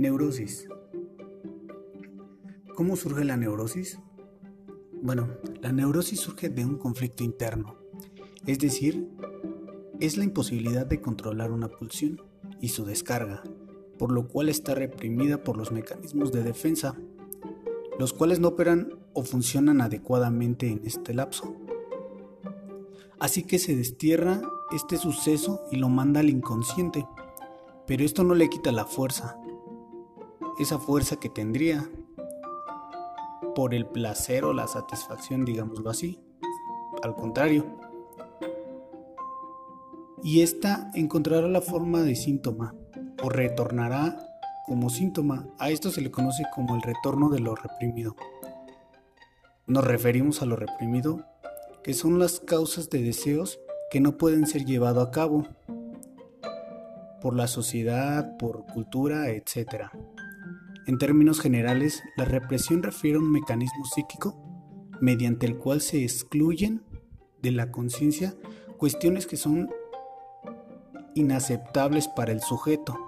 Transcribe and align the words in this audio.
Neurosis. 0.00 0.66
¿Cómo 2.74 2.96
surge 2.96 3.22
la 3.22 3.36
neurosis? 3.36 3.98
Bueno, 5.02 5.28
la 5.60 5.72
neurosis 5.72 6.20
surge 6.20 6.48
de 6.48 6.64
un 6.64 6.78
conflicto 6.78 7.22
interno, 7.22 7.76
es 8.46 8.58
decir, 8.60 9.06
es 10.00 10.16
la 10.16 10.24
imposibilidad 10.24 10.86
de 10.86 11.02
controlar 11.02 11.52
una 11.52 11.68
pulsión 11.68 12.22
y 12.62 12.68
su 12.68 12.86
descarga, 12.86 13.42
por 13.98 14.10
lo 14.10 14.26
cual 14.26 14.48
está 14.48 14.74
reprimida 14.74 15.44
por 15.44 15.58
los 15.58 15.70
mecanismos 15.70 16.32
de 16.32 16.44
defensa, 16.44 16.96
los 17.98 18.14
cuales 18.14 18.40
no 18.40 18.48
operan 18.48 18.94
o 19.12 19.22
funcionan 19.22 19.82
adecuadamente 19.82 20.68
en 20.68 20.80
este 20.86 21.12
lapso. 21.12 21.54
Así 23.18 23.42
que 23.42 23.58
se 23.58 23.76
destierra 23.76 24.40
este 24.72 24.96
suceso 24.96 25.60
y 25.70 25.76
lo 25.76 25.90
manda 25.90 26.20
al 26.20 26.30
inconsciente, 26.30 27.06
pero 27.86 28.02
esto 28.02 28.24
no 28.24 28.34
le 28.34 28.48
quita 28.48 28.72
la 28.72 28.86
fuerza, 28.86 29.36
esa 30.62 30.78
fuerza 30.78 31.16
que 31.16 31.28
tendría 31.28 31.90
por 33.54 33.74
el 33.74 33.86
placer 33.86 34.44
o 34.44 34.52
la 34.52 34.66
satisfacción, 34.66 35.44
digámoslo 35.44 35.90
así. 35.90 36.20
Al 37.02 37.14
contrario. 37.14 37.66
Y 40.22 40.42
esta 40.42 40.90
encontrará 40.94 41.48
la 41.48 41.62
forma 41.62 42.02
de 42.02 42.14
síntoma 42.14 42.74
o 43.22 43.30
retornará 43.30 44.18
como 44.66 44.90
síntoma. 44.90 45.48
A 45.58 45.70
esto 45.70 45.90
se 45.90 46.02
le 46.02 46.10
conoce 46.10 46.44
como 46.54 46.76
el 46.76 46.82
retorno 46.82 47.30
de 47.30 47.40
lo 47.40 47.54
reprimido. 47.54 48.14
Nos 49.66 49.84
referimos 49.84 50.42
a 50.42 50.46
lo 50.46 50.56
reprimido, 50.56 51.24
que 51.82 51.94
son 51.94 52.18
las 52.18 52.40
causas 52.40 52.90
de 52.90 53.02
deseos 53.02 53.60
que 53.90 54.00
no 54.00 54.18
pueden 54.18 54.46
ser 54.46 54.64
llevados 54.64 55.08
a 55.08 55.10
cabo 55.10 55.46
por 57.20 57.34
la 57.34 57.46
sociedad, 57.46 58.36
por 58.36 58.66
cultura, 58.66 59.30
etc. 59.30 59.90
En 60.90 60.98
términos 60.98 61.38
generales, 61.38 62.02
la 62.16 62.24
represión 62.24 62.82
refiere 62.82 63.16
a 63.16 63.20
un 63.20 63.30
mecanismo 63.30 63.84
psíquico 63.84 64.34
mediante 65.00 65.46
el 65.46 65.56
cual 65.56 65.80
se 65.80 66.02
excluyen 66.02 66.82
de 67.40 67.52
la 67.52 67.70
conciencia 67.70 68.34
cuestiones 68.76 69.28
que 69.28 69.36
son 69.36 69.70
inaceptables 71.14 72.08
para 72.08 72.32
el 72.32 72.40
sujeto, 72.40 72.98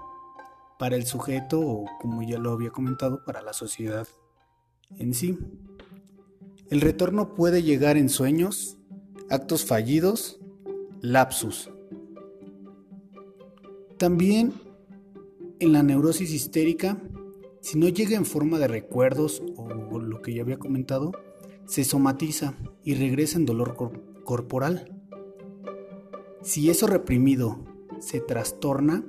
para 0.79 0.95
el 0.95 1.05
sujeto 1.05 1.59
o 1.59 1.83
como 1.99 2.23
ya 2.23 2.37
lo 2.37 2.53
había 2.53 2.69
comentado, 2.69 3.25
para 3.25 3.41
la 3.41 3.51
sociedad 3.51 4.07
en 4.97 5.13
sí. 5.13 5.37
El 6.69 6.79
retorno 6.79 7.35
puede 7.35 7.63
llegar 7.63 7.97
en 7.97 8.07
sueños, 8.07 8.77
actos 9.29 9.65
fallidos, 9.65 10.39
lapsus. 11.01 11.69
También 13.97 14.53
en 15.59 15.73
la 15.73 15.83
neurosis 15.83 16.31
histérica 16.31 16.97
si 17.63 17.79
no 17.79 17.87
llega 17.87 18.17
en 18.17 18.25
forma 18.25 18.59
de 18.59 18.67
recuerdos 18.67 19.41
o 19.55 19.97
lo 19.97 20.21
que 20.21 20.33
ya 20.33 20.41
había 20.41 20.59
comentado, 20.59 21.13
se 21.65 21.85
somatiza 21.85 22.55
y 22.83 22.95
regresa 22.95 23.37
en 23.37 23.45
dolor 23.45 23.77
corporal. 24.25 25.01
Si 26.41 26.69
eso 26.69 26.87
reprimido 26.87 27.63
se 27.99 28.19
trastorna, 28.19 29.05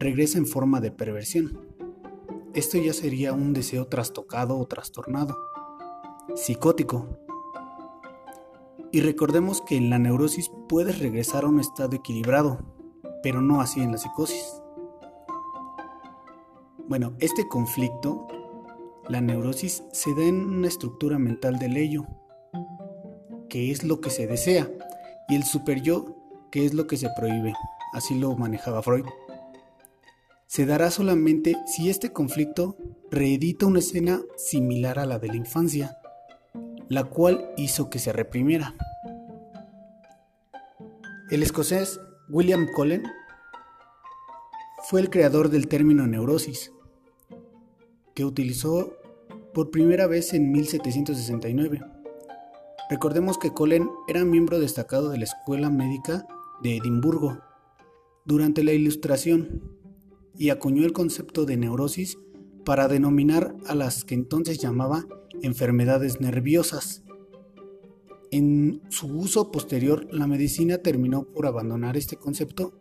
regresa 0.00 0.38
en 0.38 0.46
forma 0.46 0.80
de 0.80 0.90
perversión. 0.90 1.60
Esto 2.54 2.76
ya 2.76 2.92
sería 2.92 3.34
un 3.34 3.52
deseo 3.52 3.86
trastocado 3.86 4.58
o 4.58 4.66
trastornado, 4.66 5.38
psicótico. 6.34 7.06
Y 8.90 9.00
recordemos 9.00 9.60
que 9.60 9.76
en 9.76 9.90
la 9.90 10.00
neurosis 10.00 10.50
puedes 10.68 10.98
regresar 10.98 11.44
a 11.44 11.48
un 11.48 11.60
estado 11.60 11.94
equilibrado, 11.94 12.58
pero 13.22 13.40
no 13.40 13.60
así 13.60 13.80
en 13.80 13.92
la 13.92 13.98
psicosis. 13.98 14.61
Bueno, 16.92 17.16
este 17.20 17.48
conflicto, 17.48 18.28
la 19.08 19.22
neurosis, 19.22 19.82
se 19.92 20.14
da 20.14 20.24
en 20.24 20.44
una 20.44 20.68
estructura 20.68 21.18
mental 21.18 21.58
del 21.58 21.78
ello, 21.78 22.06
que 23.48 23.70
es 23.70 23.82
lo 23.82 24.02
que 24.02 24.10
se 24.10 24.26
desea, 24.26 24.70
y 25.26 25.36
el 25.36 25.42
superyo, 25.42 26.14
que 26.50 26.66
es 26.66 26.74
lo 26.74 26.86
que 26.86 26.98
se 26.98 27.08
prohíbe. 27.16 27.54
Así 27.94 28.14
lo 28.18 28.36
manejaba 28.36 28.82
Freud. 28.82 29.06
Se 30.46 30.66
dará 30.66 30.90
solamente 30.90 31.56
si 31.64 31.88
este 31.88 32.12
conflicto 32.12 32.76
reedita 33.10 33.64
una 33.64 33.78
escena 33.78 34.20
similar 34.36 34.98
a 34.98 35.06
la 35.06 35.18
de 35.18 35.28
la 35.28 35.36
infancia, 35.36 35.96
la 36.88 37.04
cual 37.04 37.54
hizo 37.56 37.88
que 37.88 38.00
se 38.00 38.12
reprimiera. 38.12 38.74
El 41.30 41.42
escocés 41.42 41.98
William 42.28 42.66
Cullen 42.76 43.02
fue 44.90 45.00
el 45.00 45.08
creador 45.08 45.48
del 45.48 45.68
término 45.68 46.06
neurosis, 46.06 46.70
que 48.14 48.24
utilizó 48.24 48.96
por 49.54 49.70
primera 49.70 50.06
vez 50.06 50.32
en 50.34 50.50
1769. 50.52 51.80
Recordemos 52.90 53.38
que 53.38 53.50
Cullen 53.50 53.88
era 54.08 54.24
miembro 54.24 54.58
destacado 54.58 55.10
de 55.10 55.18
la 55.18 55.24
Escuela 55.24 55.70
Médica 55.70 56.26
de 56.62 56.76
Edimburgo 56.76 57.38
durante 58.24 58.62
la 58.64 58.72
Ilustración 58.72 59.62
y 60.36 60.50
acuñó 60.50 60.84
el 60.84 60.92
concepto 60.92 61.44
de 61.44 61.56
neurosis 61.56 62.18
para 62.64 62.88
denominar 62.88 63.54
a 63.66 63.74
las 63.74 64.04
que 64.04 64.14
entonces 64.14 64.58
llamaba 64.58 65.06
enfermedades 65.42 66.20
nerviosas. 66.20 67.02
En 68.30 68.80
su 68.88 69.08
uso 69.08 69.50
posterior, 69.50 70.06
la 70.12 70.26
medicina 70.26 70.78
terminó 70.78 71.24
por 71.24 71.46
abandonar 71.46 71.96
este 71.96 72.16
concepto, 72.16 72.72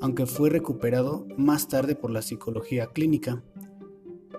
aunque 0.00 0.26
fue 0.26 0.50
recuperado 0.50 1.26
más 1.36 1.68
tarde 1.68 1.94
por 1.94 2.10
la 2.10 2.22
psicología 2.22 2.86
clínica. 2.86 3.42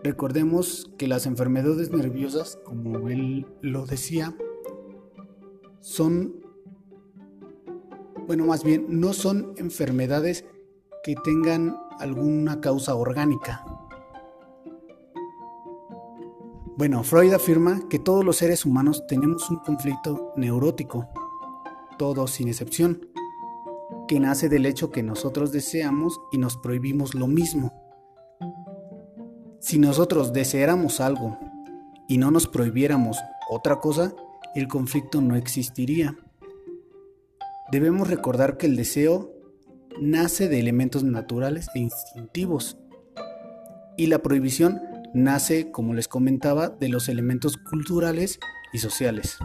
Recordemos 0.05 0.91
que 0.99 1.07
las 1.07 1.25
enfermedades 1.25 1.89
nerviosas, 1.89 2.59
como 2.63 3.09
él 3.09 3.47
lo 3.61 3.88
decía, 3.88 4.35
son, 5.81 6.45
bueno, 8.27 8.45
más 8.45 8.63
bien, 8.63 8.85
no 8.88 9.13
son 9.13 9.55
enfermedades 9.57 10.45
que 11.03 11.16
tengan 11.16 11.75
alguna 11.97 12.61
causa 12.61 12.93
orgánica. 12.93 13.66
Bueno, 16.77 17.03
Freud 17.03 17.33
afirma 17.33 17.89
que 17.89 17.97
todos 17.97 18.23
los 18.23 18.35
seres 18.35 18.63
humanos 18.63 19.07
tenemos 19.07 19.49
un 19.49 19.57
conflicto 19.57 20.33
neurótico, 20.35 21.09
todos 21.97 22.29
sin 22.29 22.47
excepción, 22.47 23.09
que 24.07 24.19
nace 24.19 24.49
del 24.49 24.67
hecho 24.67 24.91
que 24.91 25.01
nosotros 25.01 25.51
deseamos 25.51 26.22
y 26.31 26.37
nos 26.37 26.57
prohibimos 26.57 27.16
lo 27.16 27.25
mismo 27.25 27.84
si 29.65 29.79
nosotros 29.79 30.31
deseáramos 30.31 30.99
algo 30.99 31.39
y 32.07 32.19
no 32.19 32.29
nos 32.29 32.45
prohibiéramos 32.45 33.17
otra 33.49 33.79
cosa, 33.79 34.13
el 34.53 34.67
conflicto 34.67 35.21
no 35.21 35.35
existiría. 35.35 36.15
Debemos 37.71 38.07
recordar 38.07 38.57
que 38.57 38.67
el 38.67 38.75
deseo 38.75 39.33
nace 39.99 40.49
de 40.49 40.59
elementos 40.59 41.03
naturales 41.03 41.67
e 41.73 41.79
instintivos 41.79 42.77
y 43.97 44.05
la 44.05 44.19
prohibición 44.19 44.83
nace, 45.15 45.71
como 45.71 45.95
les 45.95 46.07
comentaba, 46.07 46.69
de 46.69 46.89
los 46.89 47.09
elementos 47.09 47.57
culturales 47.57 48.37
y 48.71 48.77
sociales. 48.77 49.39